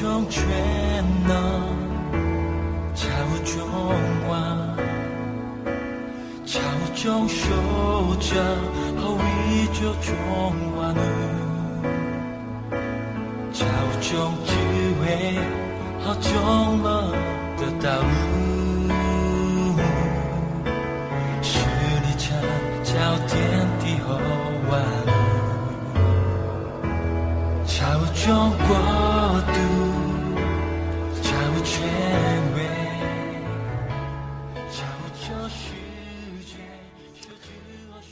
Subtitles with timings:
[0.00, 0.44] 中全
[1.26, 1.34] 能，
[2.94, 3.02] 超
[3.44, 3.66] 中
[4.28, 4.76] 望，
[6.46, 6.60] 超
[6.94, 7.44] 中守
[8.20, 8.30] 着，
[9.02, 10.14] 后宇宙中
[10.76, 10.96] 万物，
[13.52, 13.66] 超
[14.00, 14.10] 中
[14.46, 14.54] 智
[15.00, 15.04] 慧，
[16.04, 16.30] 好中
[16.84, 16.86] 了
[17.56, 18.94] 的道路，
[21.42, 21.58] 是
[22.04, 22.24] 你창
[22.84, 22.94] 자
[23.26, 23.36] 天
[23.80, 23.98] 地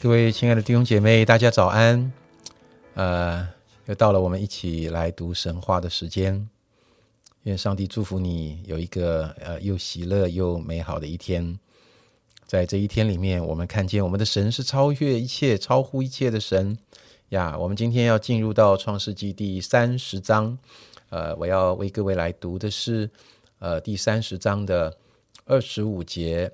[0.07, 2.13] 各位亲爱的弟兄姐妹，大家早安。
[2.95, 3.49] 呃，
[3.87, 6.49] 又到了我们一起来读神话的时间。
[7.43, 11.59] 愿上帝祝福你有一个呃又喜乐又美好的一天。
[12.47, 16.79] 在这一天里面，我们看见我们的神是超越一切、超乎一切的神
[17.31, 17.59] 呀。
[17.59, 20.57] 我们今天要进入到创世纪第三十章，
[21.09, 23.11] 呃，我要为各位来读的是
[23.59, 24.97] 呃第三十章的
[25.47, 26.53] 二十五节，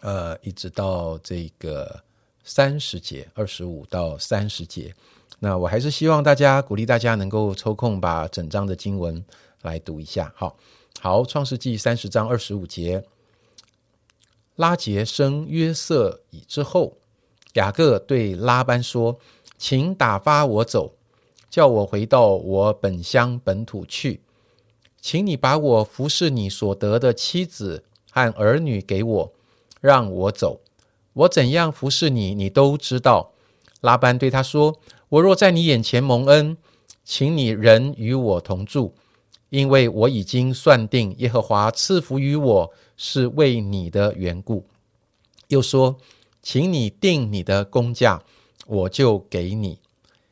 [0.00, 2.02] 呃，一直到这个
[2.44, 4.94] 三十节，二十五到三十节。
[5.40, 9.24] 那我还是希望大家鼓励大家能够抽空把整章的经文
[9.62, 10.32] 来读一下。
[10.36, 10.56] 好，
[11.00, 13.04] 好，创世纪三十章二十五节，
[14.56, 16.98] 拉杰生约瑟以之后，
[17.54, 19.18] 雅各对拉班说
[19.58, 20.94] ：“请打发我走，
[21.50, 24.20] 叫我回到我本乡本土去。
[25.00, 29.32] 请你把我服侍你所得的妻子和儿女给我，
[29.80, 30.60] 让我走。
[31.14, 33.32] 我怎样服侍你，你都知道。”
[33.80, 36.56] 拉班对他说：“我若在你眼前蒙恩，
[37.04, 38.94] 请你人与我同住，
[39.50, 44.66] 因为我已经算定耶和华赐福于我是为你的缘故。”
[45.48, 45.96] 又说
[46.42, 48.22] ：“请你定你的工价，
[48.66, 49.78] 我就给你。”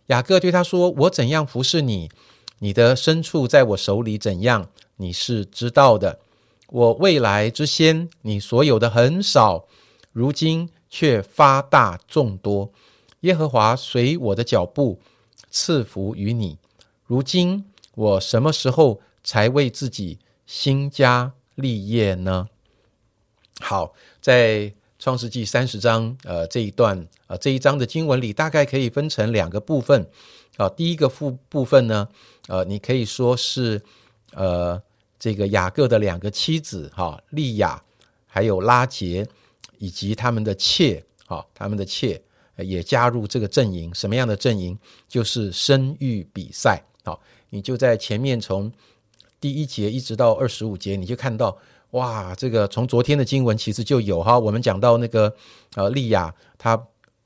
[0.08, 2.10] 雅各对他说：“我怎样服侍你，
[2.58, 6.18] 你的牲畜在我手里怎样，你是知道的。
[6.68, 9.66] 我未来之先，你所有的很少，
[10.12, 12.70] 如今却发大众多。
[13.20, 15.00] 耶和华随我的脚步，
[15.50, 16.58] 赐福于你。
[17.06, 17.64] 如今
[17.94, 22.48] 我什么时候才为自己兴家立业呢？
[23.60, 30.08] 好，在创世纪三十章，呃，这一段，呃，这一章的经文里，大概可以分成两个部分。
[30.56, 32.08] 啊、第一个部部分呢，
[32.48, 33.80] 呃，你可以说是，
[34.32, 34.80] 呃，
[35.18, 37.82] 这个雅各的两个妻子，哈、利亚
[38.26, 39.26] 还有拉杰，
[39.82, 42.22] 以及他们的妾，哈、他们的妾。
[42.58, 44.78] 也加入这个阵营，什么样的阵营？
[45.08, 46.80] 就是生育比赛。
[47.02, 48.70] 好，你就在前面从
[49.40, 51.56] 第一节一直到二十五节，你就看到
[51.92, 55.34] 哇，这个从昨天的经文其实就有哈，我们讲到那个
[55.74, 56.80] 呃利亚，她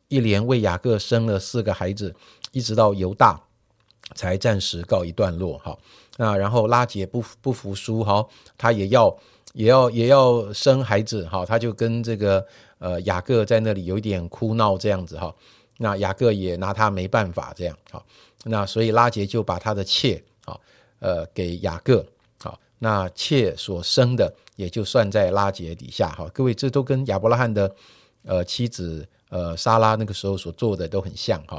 [0.09, 2.15] 一连为雅各生了四个孩子，
[2.53, 3.39] 一直到犹大
[4.15, 5.77] 才暂时告一段落哈。
[6.17, 8.25] 那然后拉结不不服输哈，
[8.57, 9.15] 他也要
[9.57, 12.47] 也要也要生孩子哈，他就跟这个。
[12.79, 15.35] 呃，雅各在那里有一点哭闹这样子哈，
[15.79, 18.05] 那雅各也拿他没办法这样好，
[18.45, 20.55] 那所以拉杰就把他的妾啊，
[20.99, 22.05] 呃，给雅各
[22.39, 26.29] 好，那妾所生的也就算在拉杰底下哈。
[26.35, 27.75] 各位，这都跟亚伯拉罕的
[28.27, 31.59] 呃妻子呃莎拉那个时候所做的都很像哈。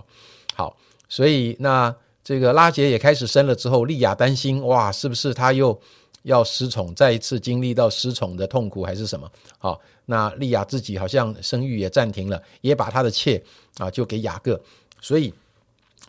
[0.53, 0.77] 好，
[1.09, 1.93] 所以那
[2.23, 5.81] 这个拉杰也开始生了之后，利亚担心哇，是不是他又
[6.23, 9.31] 要失宠，再一次经历到失宠的痛苦还是什么？
[9.57, 9.81] 好。
[10.09, 13.43] 那利亚自己好像生育也暂停了，也把他的妾
[13.77, 14.57] 啊就给雅各，
[15.01, 15.33] 所以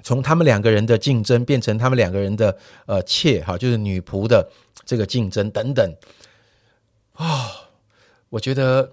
[0.05, 4.49] 从他们两个人的竞争变成他们两个人的呃妾哈，就是女仆的
[4.85, 5.93] 这个竞争等等
[7.15, 7.51] 啊，
[8.29, 8.93] 我觉得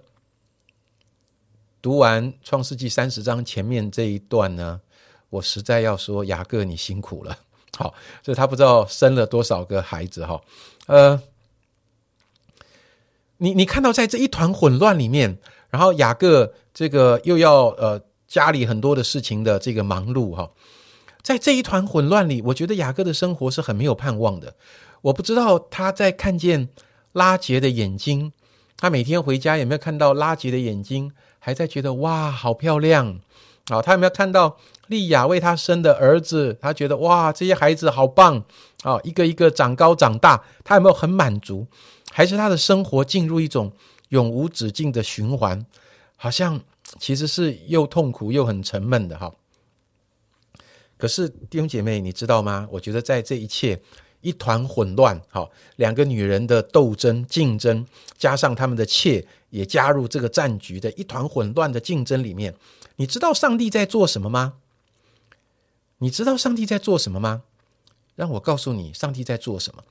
[1.80, 4.80] 读完创世纪三十章前面这一段呢，
[5.30, 7.38] 我实在要说雅各你辛苦了，
[7.76, 7.94] 好，
[8.24, 10.40] 所以他不知道生了多少个孩子哈，
[10.86, 11.22] 呃。
[13.38, 15.36] 你你看到在这一团混乱里面，
[15.68, 20.52] 然后雅各这个又要呃家里很多的事情的这个忙碌哈，
[21.20, 24.54] 在这一团混乱里，我觉得雅各的生活是很没有盼望的。
[25.02, 26.70] 我不知道他在看见
[27.12, 28.32] 拉杰的眼睛，
[28.78, 33.20] 他每天回家有没有看到拉杰的眼睛，还在觉得哇好漂亮
[33.68, 33.82] 啊？
[33.82, 34.56] 他有没有看到
[34.88, 36.56] 利亚为他生的儿子？
[36.60, 38.44] 他觉得哇这些孩子好棒
[38.82, 41.66] 啊，一个一个长高长大，他有没有很满足？
[42.12, 43.72] 还是他的生活进入一种
[44.10, 45.66] 永无止境的循环，
[46.16, 46.60] 好像
[46.98, 49.32] 其实是又痛苦又很沉闷的哈。
[50.96, 52.66] 可是弟兄姐妹，你知道吗？
[52.70, 53.78] 我觉得在这一切
[54.22, 55.46] 一团混乱，哈，
[55.76, 57.84] 两个女人的斗争竞争，
[58.16, 62.54] 加上他们的妾也加入这个战局的一团混乱的竞争里面，
[62.96, 64.54] 你知道上帝在做什么吗？
[65.98, 67.42] 你知道上帝在做什么吗？
[68.14, 69.82] 让我告诉你，上帝在做什么？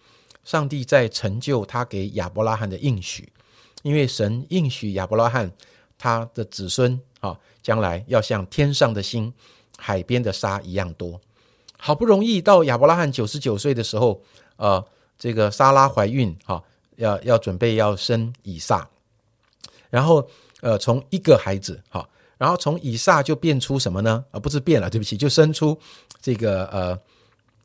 [0.44, 3.32] 上帝在成就他给亚伯拉罕的应许，
[3.82, 5.52] 因为神应许亚伯拉罕
[5.98, 9.34] 他的子孙啊，将来要像天上的星、
[9.78, 11.20] 海边的沙一样多。
[11.78, 14.22] 好不容易到亚伯拉罕九十九岁的时候，
[14.58, 14.86] 呃，
[15.18, 16.64] 这个莎拉怀孕哈，
[16.98, 18.88] 要要准备要生以撒，
[19.90, 20.30] 然后
[20.62, 24.24] 呃，从一个孩子哈，然后从以撒就变出什么呢？
[24.32, 25.78] 啊，不是变了，对不起，就生出
[26.22, 27.00] 这个呃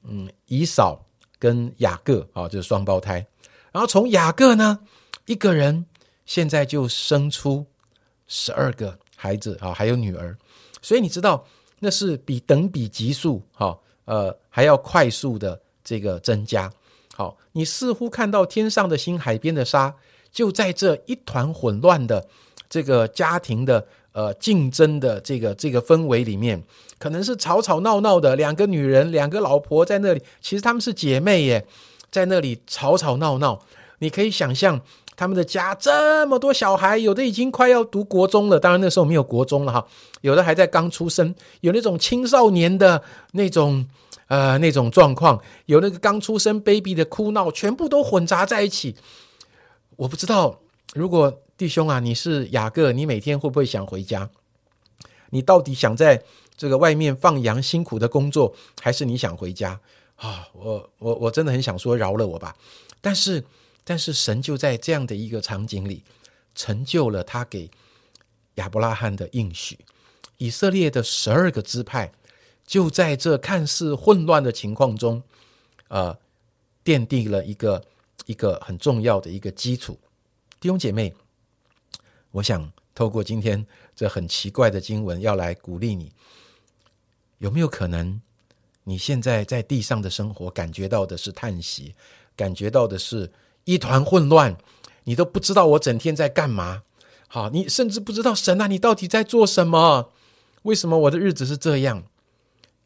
[0.04, 1.04] 嗯以扫
[1.38, 3.26] 跟雅各啊，就是双胞胎，
[3.72, 4.78] 然后从雅各呢
[5.26, 5.84] 一个人
[6.26, 7.66] 现在就生出
[8.26, 10.36] 十二个孩子啊，还有女儿，
[10.80, 11.44] 所以你知道
[11.78, 13.78] 那是比等比级数哈。
[14.06, 16.68] 呃，还要快速的这个增加。
[17.14, 19.94] 好，你似乎看到天上的星、海边的沙，
[20.32, 22.26] 就在这一团混乱的
[22.68, 26.62] 这个家庭的呃竞争的这个这个氛围里面，
[26.98, 31.66] 可能是吵吵闹闹的两个女人、两个老婆在那里，其实他们是姐妹耶，
[32.10, 33.60] 在那里吵吵闹闹。
[33.98, 34.80] 你可以想象
[35.16, 39.86] 他们的家这么多小孩，有的已经快要读国中了，当然那时候没有国中了哈，
[40.22, 43.02] 有的还在刚出生，有那种青少年的
[43.32, 43.86] 那种。
[44.30, 45.36] 呃，那种状况，
[45.66, 48.94] 有那个刚出生 baby 的哭闹，全部都混杂在一起。
[49.96, 50.56] 我不知道，
[50.94, 54.30] 如果弟兄啊，你是雅各，你每天会不会想回家？
[55.28, 56.24] 你到底想在
[56.56, 59.78] 这个外面放羊辛苦的工作，还是你想回家
[60.16, 60.48] 啊？
[60.54, 62.56] 我我我真的很想说饶了我吧。
[63.02, 63.44] 但是，
[63.84, 66.02] 但是神就在这样的一个场景里，
[66.54, 67.70] 成就了他给
[68.54, 69.78] 亚伯拉罕的应许，
[70.38, 72.10] 以色列的十二个支派。
[72.66, 75.22] 就在这看似混乱的情况中，
[75.88, 76.16] 呃，
[76.82, 77.84] 奠定了一个
[78.24, 79.98] 一个很重要的一个基础。
[80.58, 81.14] 弟兄姐妹，
[82.32, 86.12] 我想透过今天这很奇怪的经文，要来鼓励你。
[87.38, 88.20] 有没有可能，
[88.84, 91.94] 你现在在地上的生活，感觉到的是叹息，
[92.36, 93.30] 感觉到的是
[93.64, 94.56] 一团混乱，
[95.04, 96.82] 你都不知道我整天在干嘛？
[97.28, 100.10] 好，你甚至不知道神啊，你到底在做什么？
[100.62, 102.02] 为什么我的日子是这样？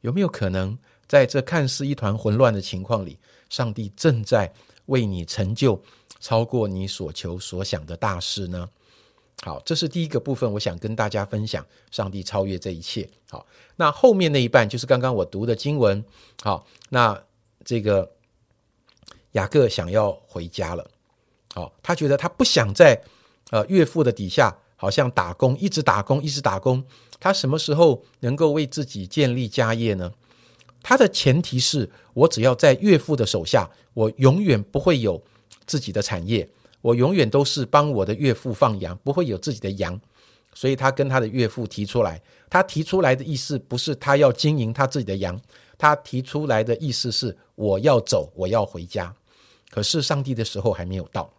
[0.02, 3.18] 有没有可能，在这看似一团混乱的情况里，
[3.50, 4.52] 上帝正在
[4.86, 5.82] 为你成就
[6.20, 8.68] 超过你所求所想的大事呢？
[9.44, 13.06] 好，这是第一个部分，我想跟大家分享，上帝超越这一切。
[13.28, 13.44] 好，
[13.76, 16.02] 那后面那一半就是刚刚我读的经文。
[16.42, 17.22] 好，那
[17.62, 18.10] 这个
[19.32, 20.90] 雅各想要回家了。
[21.52, 22.98] 好，他觉得他不想在
[23.50, 26.82] 呃岳父的底下，好像打工，一直打工，一直打工。
[27.20, 30.10] 他什么时候能够为自己建立家业呢？
[30.82, 35.22] 他的前提是我只要在岳父的手下，我永远不会有
[35.66, 36.48] 自己的产业，
[36.84, 39.98] 我永远都是帮我的岳父放羊，不会有自己的羊。
[40.52, 42.20] 所以他跟他的岳父提出来，
[42.50, 45.40] 他提出来的意思不是他要经营他自己的羊，
[45.78, 49.10] 他提出来的意思是我要走，我要回家。
[49.70, 51.32] 可是上帝的时候还没有到，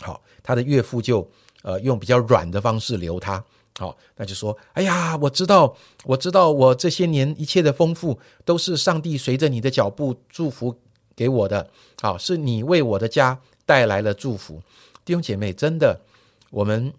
[0.00, 1.30] 好，他的岳父就
[1.60, 3.44] 呃用比较软的方式留他。
[3.78, 10.74] 好，那就说，哎呀，我知道，我知道，我这些年一切的丰富都是上帝随着你的脚步祝福
[11.14, 11.70] 给我的。
[12.00, 13.38] 好，是你为我的家
[13.70, 14.60] 带来了祝福，
[15.04, 16.00] 弟兄姐妹，真的，
[16.50, 16.92] 我们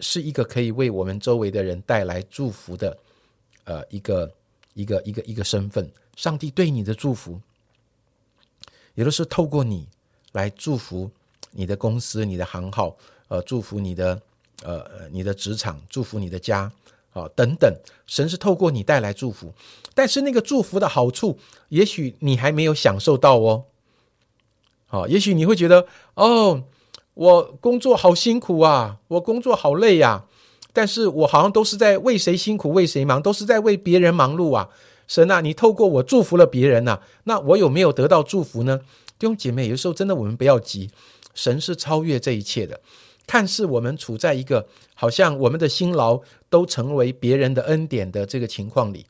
[0.00, 2.98] 是一个可以为我们周围的人带来祝福的，
[3.62, 4.34] 呃，一个
[4.74, 5.88] 一个一个一个身份。
[6.16, 7.40] 上帝对你的祝福，
[8.96, 9.86] 也都是透过你
[10.32, 11.08] 来祝福
[11.52, 12.96] 你的公司、你的行号，
[13.28, 14.20] 呃，祝福你的。
[14.64, 16.70] 呃，你的职场，祝福你的家，
[17.12, 17.68] 啊，等等，
[18.06, 19.52] 神是透过你带来祝福，
[19.92, 21.36] 但是那个祝福的好处，
[21.70, 23.64] 也许你还没有享受到哦。
[24.92, 26.64] 啊，也许你会觉得，哦，
[27.14, 30.26] 我工作好辛苦啊，我工作好累呀，
[30.74, 34.68] 但是我好像都是在为谁辛苦为谁忙，都是在为别人忙碌啊。
[35.08, 38.80] 神啊，你透过我祝福了别人呐，那我有没有得到祝福呢？
[39.18, 40.90] 弟兄姐妹，有时候真的我们不要急，
[41.34, 42.80] 神是超越这一切的。
[43.26, 46.20] 看似我们处在一个好像我们的辛劳
[46.50, 49.06] 都成为别人的恩典的这个情况里，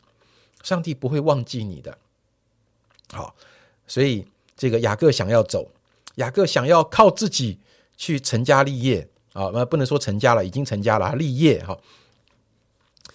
[0.63, 1.99] 上帝不会忘记你的。
[3.11, 3.35] 好，
[3.87, 5.71] 所以这个雅各想要走，
[6.17, 7.59] 雅各想要靠自己
[7.97, 11.79] 去成家立业啊，那不能说成家了，已经成家了，立业哈。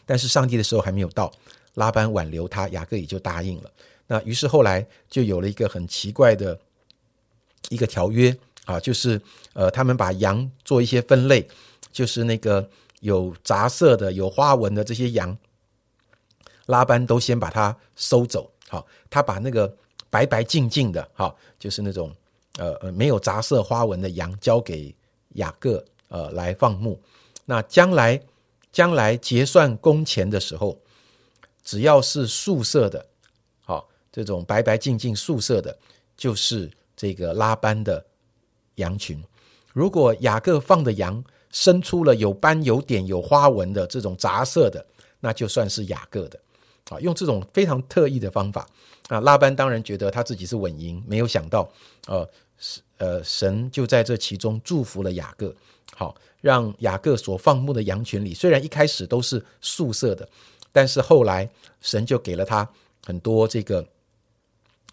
[0.06, 1.32] 但是上帝的时候还没有到，
[1.76, 3.72] 拉班挽留他，雅各也就答应了。
[4.08, 6.60] 那于是后来就有了一个很奇怪的
[7.70, 8.38] 一个条约。
[8.66, 9.22] 啊，就是
[9.54, 11.48] 呃，他们把羊做一些分类，
[11.90, 15.38] 就是那个有杂色的、有花纹的这些羊，
[16.66, 18.52] 拉班都先把它收走。
[18.68, 19.74] 好，他把那个
[20.10, 22.14] 白白净净的，好，就是那种
[22.58, 24.94] 呃呃没有杂色花纹的羊交给
[25.34, 27.00] 雅各呃来放牧。
[27.46, 28.22] 那将来
[28.72, 30.78] 将来结算工钱的时候，
[31.64, 33.06] 只要是素色的，
[33.64, 33.88] 好。
[34.10, 35.78] 这种白白净净素色的，
[36.16, 38.04] 就是这个拉班的
[38.76, 39.24] 羊群。
[39.72, 44.84] 如果雅各放的羊生出了有斑有点有花纹的这种杂色的，
[45.20, 46.40] 那就算是雅各的。
[46.90, 48.68] 啊，用这种非常特异的方法
[49.10, 51.70] 啊，拉班当然觉得他自己是稳赢，没有想到，
[52.08, 52.30] 呃，
[52.98, 55.54] 呃，神就在这其中祝福了雅各。
[55.96, 60.28] 好，让雅各所放牧的羊群里，虽然一开始都是素色的，
[60.72, 61.50] 但是后来
[61.82, 62.68] 神就给了他
[63.06, 63.84] 很多这个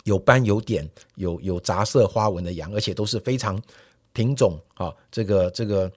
[0.04, 3.60] 有斑有点、有有杂色花纹的羊，而且都是非常
[4.12, 5.90] 品种啊，这个这个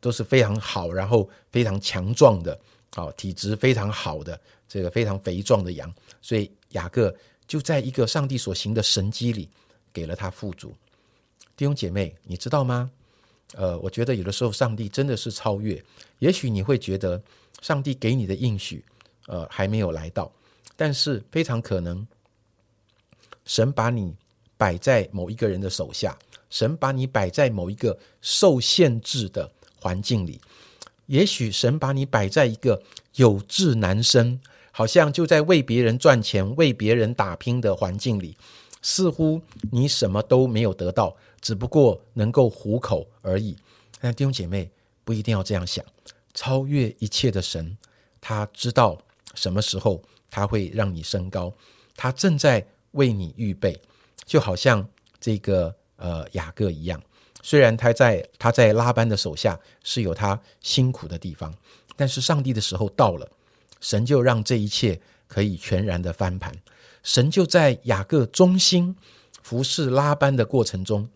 [0.00, 2.56] 都是非常好，然后非常强壮的，
[2.96, 5.94] 好体质非常好的，这个非常肥壮的羊。
[6.22, 7.14] 所以雅各
[7.46, 9.50] 就在一个上帝所行的神机里，
[9.92, 10.74] 给了他富足。
[11.54, 12.90] 弟兄姐妹，你知道吗？
[13.54, 15.82] 呃，我觉得有的时候上帝真的是超越。
[16.20, 17.22] 也许你会觉得
[17.60, 18.82] 上帝给你的应许，
[19.26, 20.32] 呃，还没有来到，
[20.74, 22.06] 但是非常可能，
[23.44, 24.16] 神把你
[24.56, 26.16] 摆在某一个人的手下，
[26.48, 30.40] 神把你摆在某一个受限制的环境里。
[31.06, 32.82] 也许神把你摆在一个
[33.14, 38.36] 有志难伸，好像就在为别人赚钱、为别人打拼的环境里，
[38.82, 39.40] 似乎
[39.72, 41.16] 你什么都没有得到。
[41.40, 43.56] 只不过能够糊口而已，
[44.00, 44.68] 但弟兄姐妹
[45.04, 45.84] 不一定要这样想。
[46.34, 47.76] 超越一切的神，
[48.20, 48.98] 他知道
[49.34, 51.52] 什么时候他会让你升高，
[51.94, 53.80] 他正在为你预备，
[54.24, 54.86] 就好像
[55.20, 57.00] 这个呃雅各一样。
[57.46, 61.54] 虽然他在他在拉班的手下是有他辛苦的地方，
[61.94, 63.30] 但是上帝的时候到了，
[63.80, 66.52] 神就让这一切可以全然的翻盘。
[67.04, 68.96] 神就在雅各忠心
[69.44, 71.08] 服侍拉班的过程中。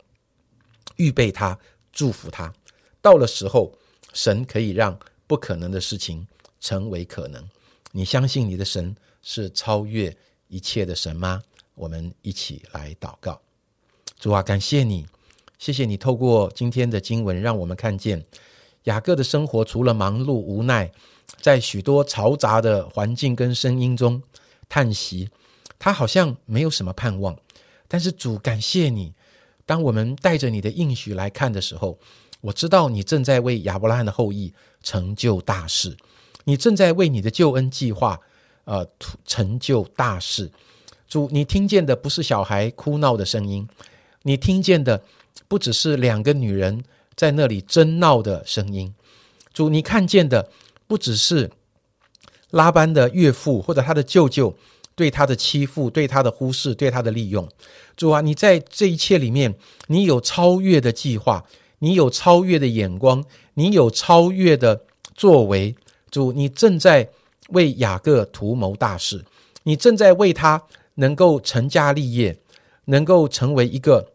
[0.94, 1.58] 预备他，
[1.92, 2.54] 祝福他，
[3.02, 3.76] 到了时候，
[4.12, 4.96] 神可以让
[5.26, 6.25] 不可能的事情
[6.60, 7.44] 成为可能。
[7.90, 11.42] 你相信你的神是超越一切的神吗？
[11.75, 13.40] 我们一起来祷告。
[14.20, 15.04] 主啊，感谢你，
[15.60, 18.24] 谢谢你透过今天的经文，让我们看见
[18.84, 20.90] 雅各的生活除了忙碌无奈，
[21.42, 24.22] 在许多嘈杂的环境跟声音中
[24.70, 25.28] 叹息，
[25.78, 27.36] 他好像没有什么盼望。
[27.86, 29.12] 但是主，感谢你。
[29.66, 31.98] 当我们带着你的应许来看的时候，
[32.40, 35.94] 我知道你正在为亚伯拉罕的后裔成就大事，
[36.44, 38.18] 你正在为你的救恩计划，
[38.64, 38.88] 呃，
[39.26, 40.50] 成就大事。
[41.06, 43.68] 主，你听见的不是小孩哭闹的声音，
[44.22, 45.02] 你听见的
[45.49, 46.84] 不只是两个女人
[47.14, 48.94] 在那里争闹的声音。
[49.52, 50.50] 主，你看见的
[50.87, 51.50] 不只是
[52.50, 54.56] 拉班的岳父或者他的舅舅。
[54.96, 57.49] 对他的欺负，对他的忽视，对他的利用，
[57.96, 59.54] 主啊，你在这一切里面，
[59.87, 61.46] 你有超越的计划，
[61.78, 64.82] 你有超越的眼光，你有超越的
[65.14, 65.75] 作为。
[66.10, 67.08] 主，你正在
[67.49, 69.25] 为雅各图谋大事，
[69.62, 70.62] 你正在为他
[70.96, 72.37] 能够成家立业，
[72.87, 74.06] 能够成为一个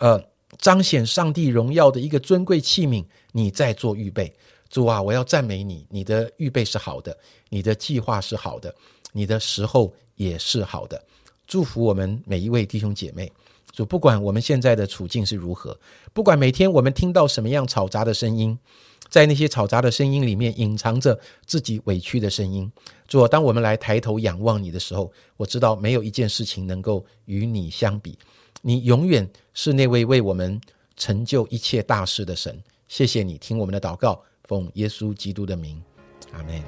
[0.00, 0.22] 呃
[0.58, 4.32] 彰显上帝荣耀的一个尊贵器皿，你在做预备。
[4.68, 7.16] 主啊，我要赞美你，你的预备是好的，
[7.48, 8.74] 你的计划是好的，
[9.12, 9.94] 你的时候。
[10.16, 11.04] 也是好的，
[11.44, 13.28] 祝福我们每一位弟兄姐妹。
[13.72, 15.76] 主，不管我们现在的处境是如何，
[16.12, 18.56] 不管每天我们听到什么样嘈杂的声音，
[19.08, 22.70] 在那些嘈杂的声音里面隐藏着自己委屈的声音。
[23.08, 28.16] 主，当我们来抬头仰望你的时候，我知道没有一件事情能够与你相比。
[28.66, 30.58] 你永远是那位为我们
[30.96, 32.58] 成就一切大事的神。
[32.88, 35.82] 谢谢你听我们的祷告，奉耶稣基督的名，
[36.32, 36.62] 阿门。